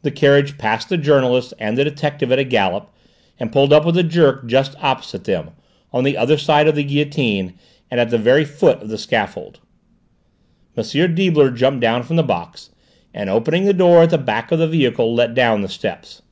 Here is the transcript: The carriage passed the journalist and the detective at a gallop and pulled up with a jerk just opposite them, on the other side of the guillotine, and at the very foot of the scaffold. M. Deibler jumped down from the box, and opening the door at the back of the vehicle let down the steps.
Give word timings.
The 0.00 0.10
carriage 0.10 0.56
passed 0.56 0.88
the 0.88 0.96
journalist 0.96 1.52
and 1.58 1.76
the 1.76 1.84
detective 1.84 2.32
at 2.32 2.38
a 2.38 2.44
gallop 2.44 2.88
and 3.38 3.52
pulled 3.52 3.74
up 3.74 3.84
with 3.84 3.98
a 3.98 4.02
jerk 4.02 4.46
just 4.46 4.74
opposite 4.80 5.24
them, 5.24 5.50
on 5.92 6.02
the 6.04 6.16
other 6.16 6.38
side 6.38 6.66
of 6.66 6.74
the 6.74 6.82
guillotine, 6.82 7.52
and 7.90 8.00
at 8.00 8.08
the 8.08 8.16
very 8.16 8.46
foot 8.46 8.80
of 8.80 8.88
the 8.88 8.96
scaffold. 8.96 9.60
M. 10.78 10.82
Deibler 11.14 11.50
jumped 11.54 11.80
down 11.82 12.04
from 12.04 12.16
the 12.16 12.22
box, 12.22 12.70
and 13.12 13.28
opening 13.28 13.66
the 13.66 13.74
door 13.74 14.04
at 14.04 14.08
the 14.08 14.16
back 14.16 14.50
of 14.50 14.58
the 14.58 14.66
vehicle 14.66 15.14
let 15.14 15.34
down 15.34 15.60
the 15.60 15.68
steps. 15.68 16.22